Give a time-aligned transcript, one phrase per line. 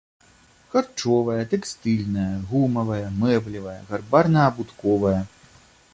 [0.71, 5.17] Харчовая, тэкстыльная, гумавая, мэблевая, гарбарна-абутковая.